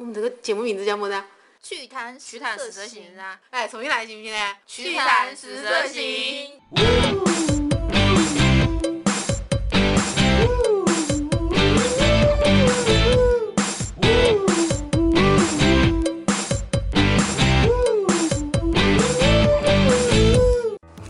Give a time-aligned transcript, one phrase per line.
[0.00, 1.26] 我们这个节目名字叫么子啊？
[1.62, 4.56] 趣谈趣谈十色行啊，哎，重新来行不行呢？
[4.66, 6.58] 趣谈十色行。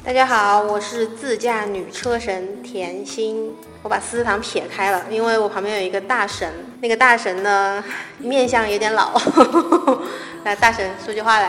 [0.03, 3.55] 大家好，我是自驾女车神甜心。
[3.83, 7.83] 我把思思堂撇开了，因为我旁边有一个大神，那个大神呢
[8.19, 9.19] 面相有点老。
[10.45, 11.47] 来，大神说句话来。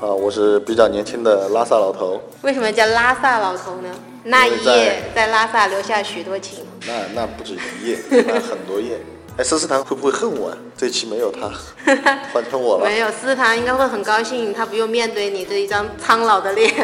[0.00, 2.20] 啊，我是比较年轻的拉萨老头。
[2.42, 3.88] 为什么叫拉萨老头呢？
[4.24, 6.66] 那一夜在拉萨留下许多情。
[6.86, 9.00] 那那不止一夜，那很多夜。
[9.36, 10.56] 哎，思思堂会不会恨我啊？
[10.76, 11.48] 这期没有他，
[12.32, 12.86] 换成我了。
[12.86, 16.74] 没有，思思堂应该会很高兴，他不用面对你这一张苍老的脸。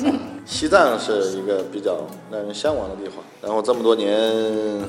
[0.46, 1.96] 西藏是一个比较
[2.30, 4.12] 让人向往的地方，然后这么多年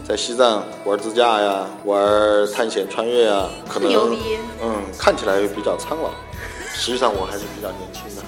[0.07, 1.97] 在西藏玩自驾呀，玩
[2.53, 6.09] 探险穿越呀，可能牛逼嗯看起来比较苍老，
[6.73, 8.21] 实际上我还是比较年轻的。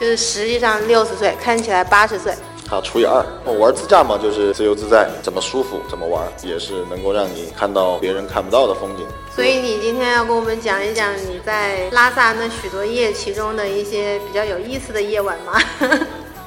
[0.00, 2.34] 就是实际上六十岁，看起来八十岁。
[2.66, 3.22] 好，除以二。
[3.44, 9.04] 我玩自驾嘛，就是自由自在，怎么舒服怎么玩，也是能够让你看到别人看不到的风景。
[9.34, 15.60] 所以你今天要跟我们讲一讲你在拉萨那许多夜其中的一些比较有意思的夜晚吗？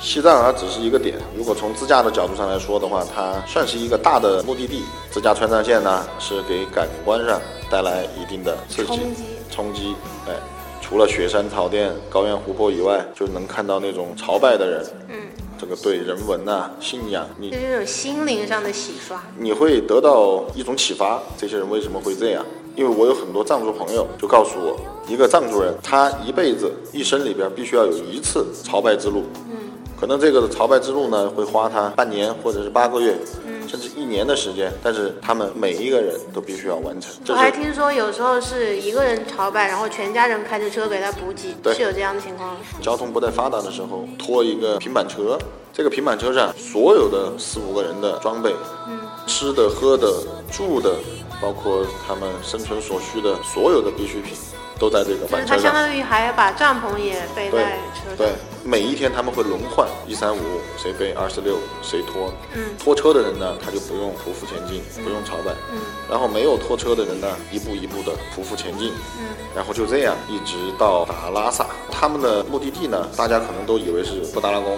[0.04, 4.84] 西藏它只是一个点，如果从自驾的角度上来说的话，它算是一个大的目的地。
[5.10, 7.40] 自驾川藏线呢，是给感官上
[7.72, 9.00] 带来一定的刺激、
[9.50, 9.96] 冲击。
[10.28, 10.34] 哎，
[10.82, 14.86] 除了雪山草甸、高原湖泊以外，就能看到那种朝拜的人。
[15.08, 15.16] 嗯，
[15.58, 19.24] 这个对人文呐、信仰，你就是这种心灵上的洗刷。
[19.40, 22.46] 你会得到一种启发，这些人为什么会这样？
[22.76, 24.76] 因为我有很多藏族朋友就告诉我，
[25.08, 29.24] 一个藏族人他一辈子一生里边必须要有一次朝拜之路。
[29.48, 29.53] 嗯，
[30.04, 33.16] 可能这个朝拜之路呢会花他半年或者是八个月，
[33.46, 37.10] 嗯甚至一年的时间，但是他们每一个人都必须要完成。
[37.30, 42.54] 我还听说有时候是一个人朝拜，然后全家人开着车给他补给，是有这样的情况。
[42.82, 45.40] 交通不太发达的时候，拖一个平板车，
[45.72, 48.54] 这个平板车上所有的四五个人的装备，
[48.90, 50.12] 嗯，吃的、喝的、
[50.52, 50.98] 住的，
[51.42, 54.34] 包括他们生存所需的所有的必需品，
[54.78, 55.58] 都在这个就是板车上。
[55.58, 58.18] 他相当于还把帐篷也背在车上。
[58.18, 58.34] 对，
[58.66, 60.40] 每一天他们会轮换，一三五
[60.78, 62.34] 谁背二四六谁拖。
[62.56, 65.52] 嗯拖车的人呢，他就不用匍匐前进，不用朝拜。
[65.72, 65.80] 嗯
[66.10, 68.92] 然后没有拖车的人呢，一步一步的匍匐前进。
[69.20, 71.68] 嗯然后就这样一直到达拉萨。
[71.94, 74.78] 他们的目的地呢，大家可能都以为是布达拉宫，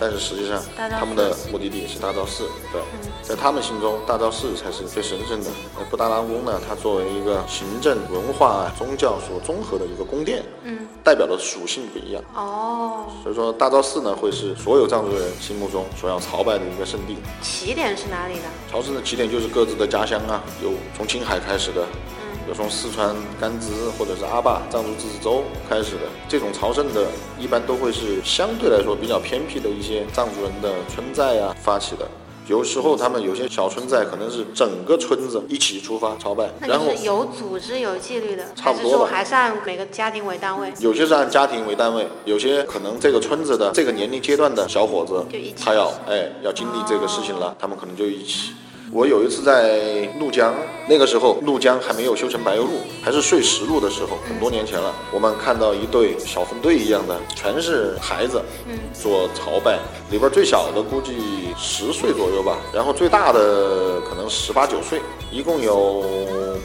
[0.00, 0.60] 但是实际上
[0.98, 2.48] 他们的目的地是大昭寺。
[2.72, 2.80] 对，
[3.22, 5.50] 在他们心中，大昭寺才是最神圣的。
[5.78, 12.22] 而布达拉宫呢，它作为一个行政、文化、宗教所综合的一个宫殿，嗯，代表的属性不一样。
[12.34, 17.16] 哦，所以说，大昭寺呢，会是所有藏族人心目中所要朝拜的一个圣地。
[17.42, 18.44] 起点是哪里的？
[18.72, 21.86] 朝圣的起点就是各自的家乡啊，有从青海开始的，
[22.46, 26.02] 有从四川甘孜或者是阿坝藏族自治州开始的。
[26.28, 27.06] 这种朝圣的，
[27.38, 32.06] 一般都会是相对来说比较偏僻的一些藏族人的村寨啊发起的。
[32.46, 40.70] 有时候他们有些小村寨可能是整个村子一起出发朝拜，那然后就是有组织、有纪律的，差不多吧还是还是按每个家庭为单位？
[40.78, 45.24] 有些是按家庭为单位，有些可能这个村子的这个年龄阶段的小伙子
[45.58, 48.50] 他要哎要经历这个事情了，他们可能就一起。
[48.94, 50.54] 我有一次在怒江，
[50.86, 52.70] 那个时候怒江还没有修成柏油路，
[53.02, 54.94] 还是碎石路的时候，很多年前了。
[55.10, 59.80] 我们看到一队小分队一样的，全是孩子，嗯做朝拜，
[60.12, 61.12] 里边最小的估计
[61.58, 66.04] 十岁左右吧，然后最大的可能十八九岁，一共有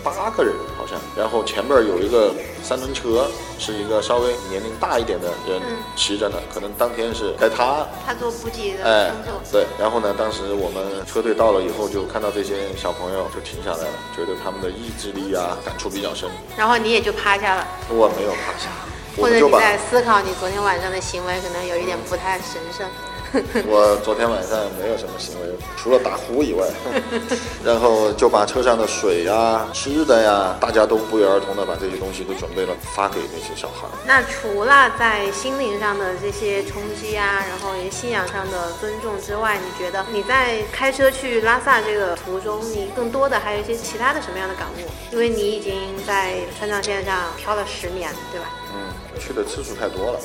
[0.03, 1.00] 八个人好像。
[1.17, 3.25] 然后前面有一个三轮车，
[3.57, 9.11] 是一个稍微年龄大一点的人嗯骑着的，可能当天是该他他做补给的哎
[9.51, 16.30] 对，然后呢，当时我们车队到了以后，就看到这些小朋友就停下来了，觉得他们的意志力啊，感触比较深。
[16.57, 18.69] 然后你也就趴下了，我没有趴下，
[19.18, 22.88] 或者你在思考你昨天晚上的行为可能有一点不太神圣。
[23.67, 25.47] 我昨天晚上没有什么行为，
[25.78, 26.66] 除了打呼以外，
[27.64, 33.87] 然后就把车上的水呀、吃的呀，大家都不约而同的把这些东西都准备了，发给那些小孩。
[34.05, 44.90] 那除了在心灵上的这些冲击啊，然后也信仰上的尊重之外，你觉得你在开车去拉萨这个途中，你更多的还有一些其他的什么样的感悟？
[45.11, 45.73] 因为你已经
[46.05, 48.47] 在川藏线上漂了十年，对吧？
[48.73, 50.20] 嗯，去的次数太多了，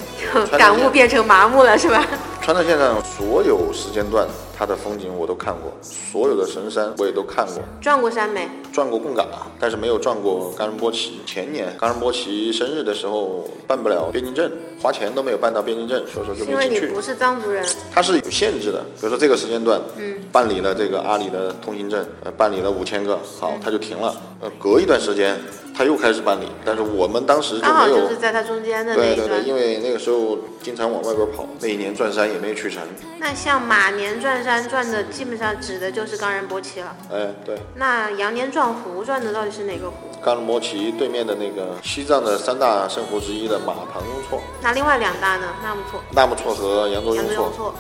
[0.57, 2.05] 感悟变成麻木了，是吧？
[2.41, 8.49] 川藏线上所有时间段，它的风景我都看过，所有的神山我也都看过，转过山没？
[8.73, 9.25] 转过贡嘎，
[9.61, 11.21] 但是没有转过冈仁波齐。
[11.27, 16.87] 前年冈仁波齐生日的时候办不了边境证，花钱都没有办到边境证，所以说就因为没进去。
[16.87, 24.15] 你不是藏族人，它是有限制的，比如说这个时间段，嗯，办理了这个阿里的通行证，呃，办理了五千个，好，它就停了。
[24.41, 25.41] 呃，隔一段时间，
[25.75, 29.29] 他又开始办理，但是我们当时就刚好没有就是在他中间的那一段。
[29.29, 32.83] 对对对，因为那个时候经常往外边跑，那一年转山也没有去成。
[33.19, 36.95] 那像马年转山转的，基本上指的就是冈仁波齐了。
[37.11, 39.97] 哎，对，那羊年转湖转的到底是哪个湖？
[40.23, 45.49] 冈仁波齐对面的那个西藏的三大圣湖之一的马旁雍措、那另外两大呢？
[45.63, 47.35] 纳木错、纳木错和羊卓雍措。
[47.35, 47.75] 羊卓雍措。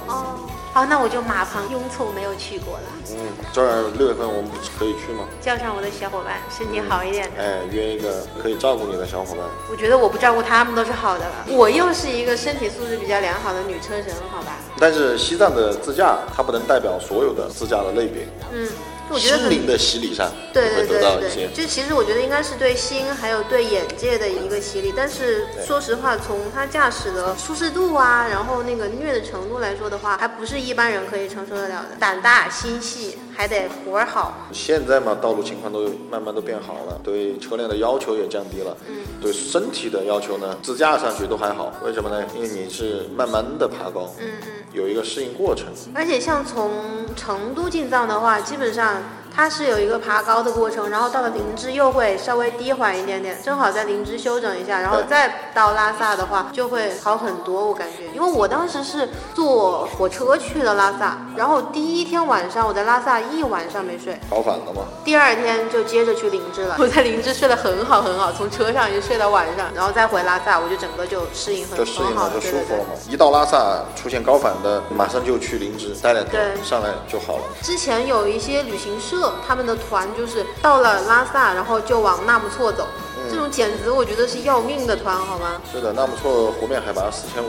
[0.74, 2.84] 哦，好，那我就马旁雍措没有去过了。
[3.10, 3.16] 嗯，
[3.52, 5.24] 这儿六月份我们不是可以去吗？
[5.40, 7.42] 叫上我的小伙伴，身体好一点的。
[7.42, 9.44] 哎，约一个可以照顾你的小伙伴。
[9.70, 11.46] 我觉得我不照顾他们都是好的了。
[11.48, 14.56] 我又是一个身体素质比较良好的女车神，好吧？
[14.80, 18.26] 但是西藏的自驾，它不能代表所有的自驾的类别。
[18.52, 18.68] 嗯，
[19.10, 24.92] 我觉得很心灵的洗礼上，对对对对，就其实我觉得应该是对心还有对眼界的一个洗礼。
[24.96, 31.96] 但是说实话，从他驾驶的舒适度啊，然后那个虐的程度来说的话，还不是一般人可以承受得了的。
[31.98, 34.32] 胆大心细，还得活儿好。
[34.52, 41.72] 现在嘛，道路情况都慢慢都变好了，对车辆的要求也降低了，嗯，对身体的要求呢，自驾上去都还好。
[41.84, 42.24] 为什么呢？
[42.34, 44.48] 因为你是慢慢的爬高，嗯嗯。
[44.72, 45.66] 有一个适应过程。
[45.94, 46.70] 而且像从
[47.14, 49.02] 成都进藏的话，基本上
[49.34, 58.04] 它是有一个爬高的过程，然后到了林芝又会稍微低缓一点点，正好在林芝休整一下，然后再到拉萨的话就会好很多，我感觉。
[58.14, 64.82] 因为我当时是坐火车去的拉萨，然后第一天晚上我在拉萨一晚上没睡，跑反了吗？
[65.04, 66.76] 第二天就接着去林芝了。
[66.78, 72.80] 我在林芝睡得很好很好，从车上一直睡到晚上，然后再回拉萨，我就整个就适应很就适应很好了，就舒服了。
[72.84, 72.90] 嘛。
[73.10, 77.42] 一到拉萨出现高反的，马上就去林芝待两天，对上来就好了。
[77.62, 82.86] 之前有一些旅行社，他们的团就是到了拉萨，然后就往纳木错走，
[83.30, 85.60] 这种简直我觉得是要命的团，好吗？
[85.72, 87.48] 是的，纳木错湖面海拔四千五，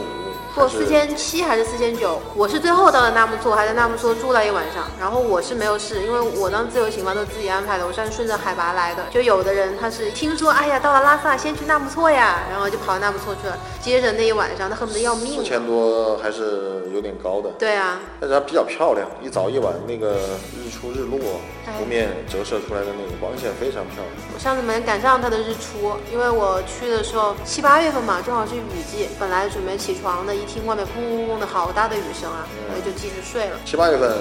[0.56, 2.18] 不，四千七还是四千九？
[2.34, 4.84] 我是最后到了纳木错，还在纳木错住了一晚上。
[4.98, 9.04] 然后我是没有事，因为我当自由行嘛，都自己安排的，我是顺着海拔来的。
[9.10, 13.58] 就有的人他是听说，哎呀，到了拉萨先去纳木错呀，然后就跑到纳木错去了。
[13.82, 15.44] 接着那一晚上，他恨不得要命四。
[15.44, 17.50] 千多还是有点高的。
[17.58, 20.16] 对啊，但是它比较漂亮，一早一晚那个
[20.56, 21.18] 日出日落，
[21.66, 24.08] 哎湖面折射出来的那个光线非常漂亮。
[24.34, 29.08] 我上次没赶上它的日出，因为我去的时候七八月份嘛，正好是雨季。
[29.20, 33.56] 本来准备起床的，一听外面砰砰砰的好大的雨声啊，我就继续睡了。
[33.64, 34.12] 七八月份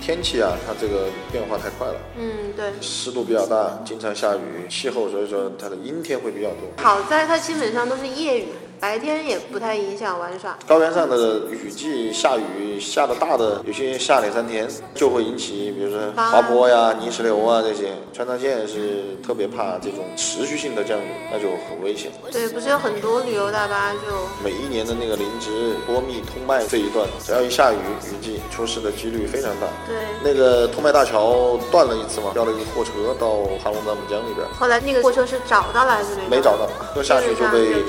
[0.00, 2.72] 天气啊，它这个变化太快了，嗯，对。
[2.80, 6.82] 湿度比较大，经常下雨，气候所以说它的阴天会比较多。
[6.82, 8.48] 好在它基本上都是夜雨，
[8.84, 10.54] 白天也不太影响玩耍。
[10.68, 17.92] 高原上的雨季下雨下的大的，有些下两三天就会引起，比如说滑坡呀、泥石流啊这些。
[18.12, 22.12] 川藏线是特别怕这种持续性的降雨，那就很危险。
[22.30, 23.98] 对，不是有很多旅游大巴就
[24.44, 29.66] 每一年的那个林芝、波密、通麦这一段，只要一下雨，雨季出事的几率非常大。
[29.88, 29.96] 对。
[30.22, 37.82] 那个通麦大桥断了一次嘛，掉了一个货车到盘龙藏布江里边，后来那个货车是找到了还是没没找到，车下去就被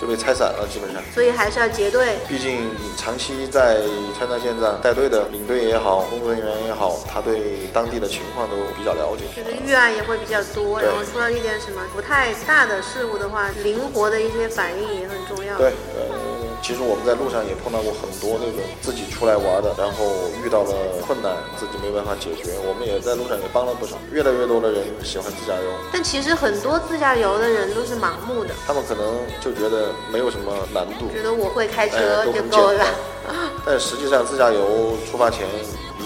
[0.00, 1.02] 就被拆散了，基本上。
[1.12, 2.16] 所以还是要结队。
[2.28, 3.80] 毕竟长期在
[4.16, 9.24] 川藏线上带队的领队也好，工作人员也好，他对当地的情况都比较了解。
[9.34, 15.58] 就是预案也会比较多，然后出了一点什么不太大的事故的话，灵活的一些反应也很重要。
[15.58, 16.14] 对，呃，
[16.62, 20.74] 其实我们在路上也碰到过很多那种自己出来玩的，然后遇到了
[21.06, 23.96] 困难，自己没办法解决，我们也在路上也帮了不少。
[24.12, 32.84] 越来越多的人喜欢自驾游，但其实很多自驾游的人都是盲目的，他们可能就觉得没有什么难度，觉得我会开车就够了。
[33.64, 35.46] 但实际上，自驾游出发前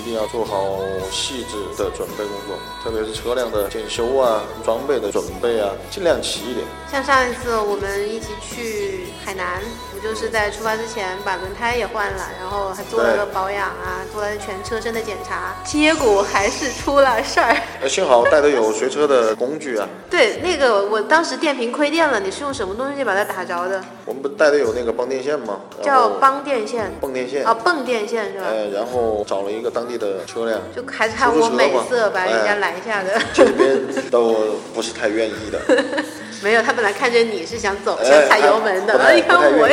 [0.03, 0.81] 一定要做好
[1.13, 6.67] 细致的准备工作，特别是车辆的检修啊、装备的准备啊，尽量齐一点。
[6.91, 9.63] 像上一次我们一起去海南，
[9.95, 17.57] 不就是在出发之前把轮胎也换了，然后还做了个保养啊，做了全车身的检查，结果还是出了事儿。
[17.81, 23.81] 呃， 幸好带的有随车的工具啊，对，那个我当时电瓶亏电了，你是用什么东西把它打着的？
[24.05, 25.61] 我们不带的有那个帮电线吗？
[25.81, 28.47] 叫后帮电线泵电线啊，泵电线是吧？
[28.51, 33.21] 哎，然后找了一个当地的车辆，就还差我美色把人家拦下的。
[33.33, 33.79] 这边
[34.11, 35.61] 都不是太愿意的，
[36.43, 39.69] 没有，他本来看见你是想走，哎想踩油门的，不太一看我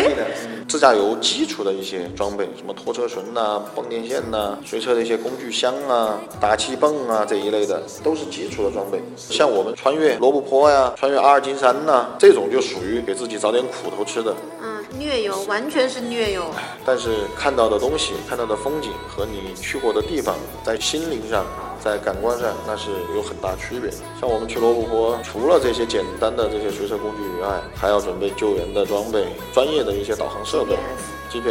[0.68, 9.02] 自驾游基础的一些装备，什么拖车绳呐、泵电线呐、随车的一些工具箱啊、打气泵啊这一类的，都是基础的装备。
[9.18, 14.32] 像我们穿越罗布泊呀、穿越阿尔金山呐、这种就属于给自己找点苦头吃的。
[14.62, 16.46] 嗯，虐游，完全是虐游。
[16.86, 21.46] 但是看到的东西、看到的风景和你去过的地方，在心灵上、
[21.80, 23.98] 在感官上，那是有很大区别的。
[24.20, 30.76] 像我们去罗布泊，除了这些简单的这些随车工具以外，还要准备救援的装备、专业的一些导航设备。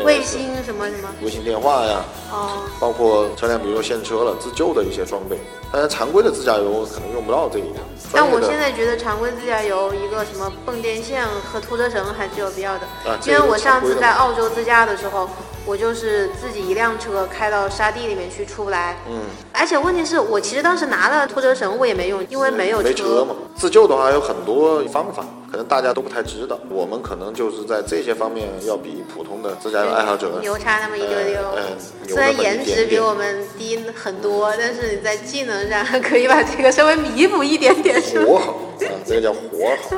[0.05, 5.39] 卫星什么什么，卫星电话呀，哦，包括车辆比如说现车了自救的一些装备。
[5.71, 7.75] 当然，常规的自驾游可能用不到这一点。
[8.13, 15.29] 但我现在觉得常规自驾游一个什么蹦电线和拖车绳还是有必要的，啊因为我上次在澳洲自驾的时候，
[15.69, 19.21] 我就是自己一辆车开到沙地里面去出不来，嗯，
[19.53, 23.35] 而且问题是我其实当时拿了拖车绳我也没用，因为没有没车嘛。
[23.55, 26.59] 自救的话有很多方法，可能大家都不太知道。
[26.71, 31.63] 我们可能就是在这些方面要比普通的自驾游爱好者牛叉那么一丢丢呃呃，
[32.07, 38.25] 牛虽然颜值比我们低很多，但是你在技能上可以把这个稍微弥补一点点，是吧？
[38.25, 39.97] 活好啊，这个叫活好。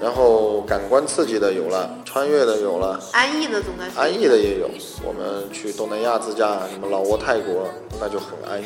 [0.00, 3.92] 然后感官刺激的有了，穿越的有了，安逸的总该是。
[3.96, 4.68] 安逸的也有。
[5.04, 7.68] 我们去东南亚自驾，什么老挝、泰国，
[8.00, 8.64] 那就很安逸，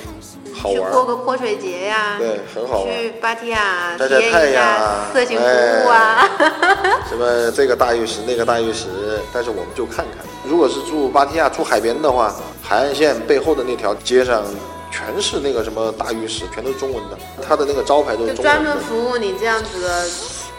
[0.55, 0.91] 好玩去。
[0.91, 6.27] 过个泼水节呀，对很好玩去芭提雅晒晒太阳色情服务啊，
[7.07, 8.87] 什么这个大玉石那个大玉石，
[9.31, 10.25] 但是我们就看看。
[10.49, 14.43] 如果是住芭提雅住海边的话，海岸线背后的那条街上
[14.91, 18.71] 全是那个什么大浴室，全都是中文的，它的那个招牌都是中文的。
[18.71, 20.05] 门服务你这样子的。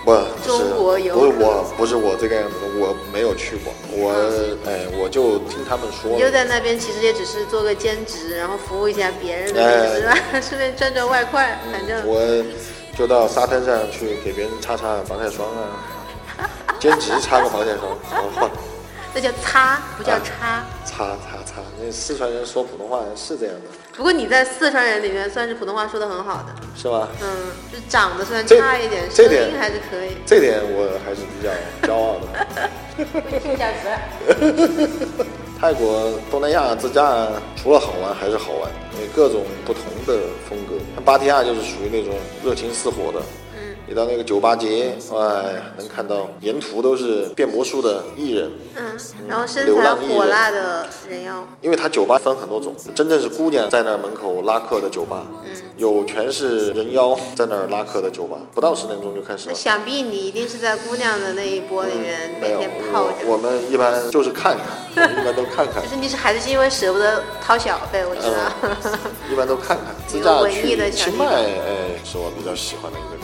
[0.05, 0.13] 不
[0.45, 4.13] 中国游不是我不是我这个样子的，我没有去过，我
[4.65, 10.15] 哎我就听他们说你就在那边，其实也只是做个兼职，然后服务一下别人的哎是吧？
[10.39, 12.21] 顺便赚赚外快，反正我
[12.95, 16.47] 就到沙滩上去给别人擦擦防晒霜啊，
[16.79, 18.49] 兼职擦个防晒霜，哦，
[19.13, 20.63] 那叫擦，不叫啊擦。
[20.85, 27.07] 擦擦擦，那四川人说普通话是这样的，不过你在四川人里面算是普通话说的很好的，是吗？
[27.21, 27.27] 嗯，
[27.71, 30.17] 就长得虽然差一点，声音还是可以。
[30.25, 31.49] 这点我还是比较
[31.87, 32.25] 骄傲的。
[32.97, 35.25] 一个小时。
[35.59, 40.75] 泰国、东南亚自驾除了好玩还是好玩，因为各种不同的风格。
[40.93, 43.21] 像芭提雅就是属于那种热情似火的，
[43.87, 59.57] 嗯一到那个酒吧街，哎，能看到沿途都是变魔术的艺人，嗯，然后身材火辣的人妖，因为他酒吧分很多种，真正是姑娘在那儿门口拉客的酒吧，嗯有全是人妖在那儿拉客的酒吧，不到十点钟就开始那了。
[59.57, 63.13] 想必你一定是在姑娘的那一波里面每天泡着。
[63.25, 64.57] 我我们一般就是看
[64.95, 65.89] 看，我们一般都看看就。
[65.89, 68.91] 是你是还是因为舍不得掏小费，我知道。
[69.31, 69.93] 一般都看看。
[70.07, 73.14] 自驾文艺的去清迈，哎，是我比较喜欢的一个。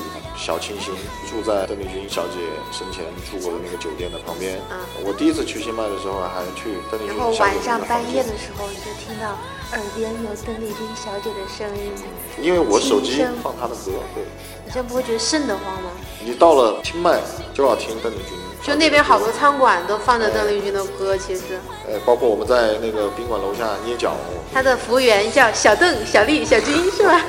[0.42, 0.92] 小清新，
[1.30, 4.60] 住在邓丽君小姐生前住过的那个酒店的旁边。
[4.72, 9.38] 嗯我第一次去清迈的时候，还去邓丽君然后小姐晚上的房间半夜的，时候，你就听到
[9.74, 11.94] 耳边有邓丽君小姐的声音，
[12.42, 14.24] 因为我手机放她的歌，对。
[14.66, 15.92] 你这不会觉得瘆得慌吗？
[16.26, 17.20] 你到了清迈
[17.54, 18.36] 就要听邓丽君。
[18.64, 24.16] 就那边好多餐馆都放着邓丽君的歌，其实呃，包括我们在那个宾馆楼下捏脚，
[24.54, 27.22] 他的服务员叫小邓、小丽、小军，是吧？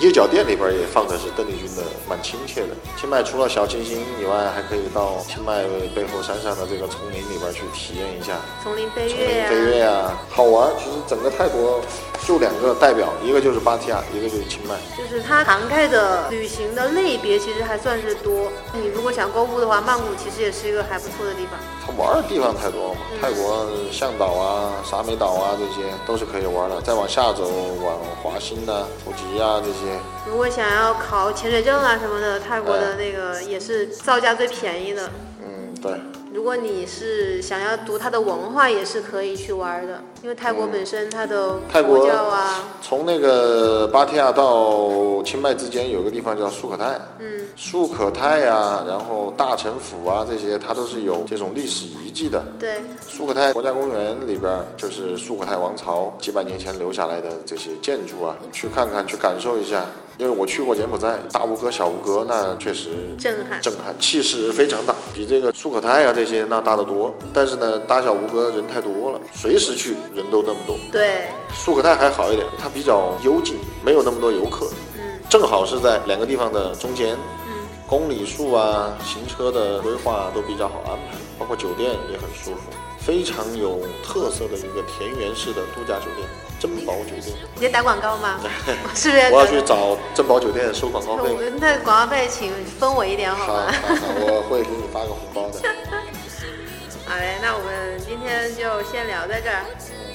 [0.00, 2.68] 捏脚店里边也放的是邓丽君的，蛮亲切的。
[2.98, 10.70] 清迈除了小清新以外，还可以到清迈背后山上的这个丛林里边去体验一下丛林飞丛跃飞跃啊，好玩。
[10.78, 11.80] 其实整个泰国
[12.26, 14.76] 就两个代表，一个就是芭提雅，一个就是清迈。
[14.96, 18.50] 就是它涵盖的旅行的类别其实还算是多。
[18.72, 21.58] 你如果想购物的话，曼谷其实也是一个还不错的地方。
[21.84, 26.80] 它玩的地方太多了嘛，泰国向导啊、沙美岛啊这些都是可以玩的。
[26.80, 27.50] 再往下走，
[27.82, 29.98] 往华欣呐、普吉啊这些，
[30.28, 35.10] 如果想要考潜水证啊什么的，泰国的哎那个也是造价最便宜的。
[35.40, 35.92] 嗯，对。
[36.32, 52.42] 如果你是想要读它的文化，也是可以去玩的，因为泰国本身它的嗯泰国佛教啊，从那个芭提雅到清迈之间有个地方叫素可泰，嗯，素可泰啊、然后大城府啊这些，它都是有这种历史遗迹的。
[52.58, 59.84] 对，素可泰国家公园里边就是素可泰王朝几百年前留下来的这些建筑啊，去看看，去感受一下。
[60.18, 63.60] 因为我去过柬埔寨，大吴哥、小吴哥，那确实震撼。
[63.60, 67.14] 震撼，气势非常大，比这个素可泰啊这些那大得多。
[67.32, 70.76] 但是呢，大小吴哥人太多了，随时去人都那么多。
[70.92, 74.66] 对，素可泰还好一点，它比较幽静，没有那么多游客，
[74.96, 77.16] 嗯正好是在两个地方的中间。
[77.46, 77.52] 嗯，
[77.88, 86.28] 公里数啊，行车的规划都比较好安排，包括酒店也很舒服，非常有特色的一个田园式的度假酒店——
[86.62, 87.34] 珍宝酒店。
[87.56, 88.38] 你在打广告吗？
[88.38, 88.48] 我
[88.94, 89.22] 是不是？
[89.32, 91.22] 我要去找珍宝酒店收广告费。
[91.34, 93.72] 我们的广告费请分我一点好好吗？
[93.72, 95.58] 好好，我会给你发个红包的。
[97.04, 99.66] 好嘞，那我们今天就先聊在这儿，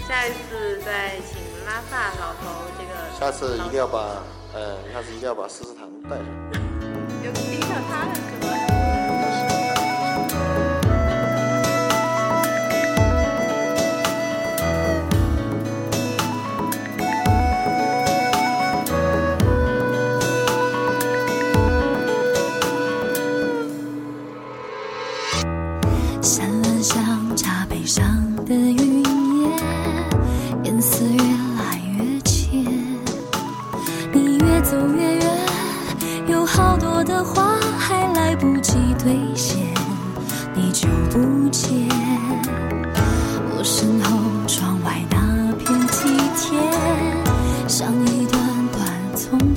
[0.07, 4.23] 下一次再请拉萨老头这个，下次一定要把，
[4.53, 6.25] 呃，下次一定要把思思糖带上。
[7.21, 8.66] 就盯上他了是吗？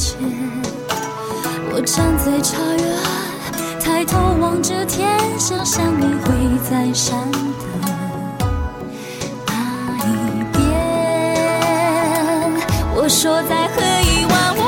[0.01, 0.17] 前，
[1.75, 2.83] 我站在茶园，
[3.79, 5.07] 抬头望着天，
[5.39, 6.33] 想象你会
[6.71, 7.39] 在山的
[9.47, 9.53] 那
[10.09, 10.59] 一边。
[12.97, 14.60] 我说再喝一碗。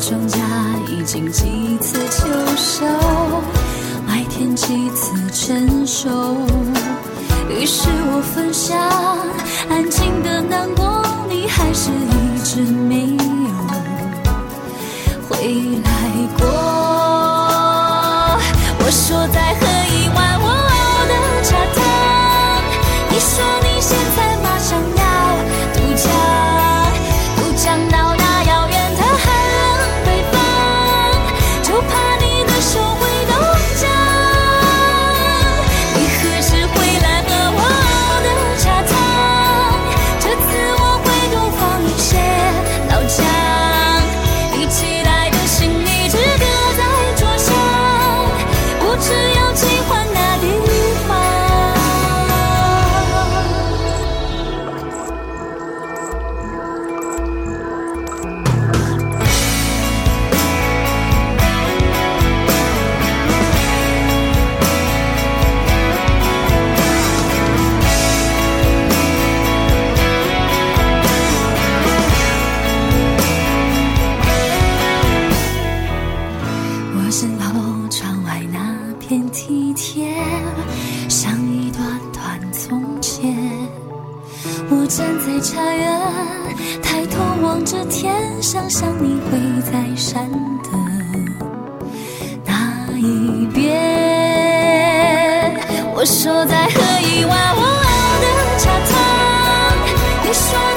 [0.00, 0.38] 庄稼
[0.88, 2.26] 已经几次秋
[2.56, 2.86] 收，
[4.06, 6.08] 麦田几次成熟，
[7.50, 8.78] 于是我分享
[9.68, 13.50] 安静的难过，你还是一直没有
[15.28, 15.36] 回
[15.84, 15.90] 来
[16.38, 16.46] 过，
[18.78, 19.79] 我说再和。
[79.70, 80.12] 一天
[81.08, 83.32] 像一段段从前
[84.68, 86.00] 我站在茶园
[86.82, 89.38] 抬头望着天想象你会
[89.70, 90.28] 在山
[90.64, 90.70] 的
[92.44, 93.70] 那一边
[95.94, 98.26] 我说再喝一碗我熬的
[98.58, 98.92] 茶汤
[100.26, 100.69] 你说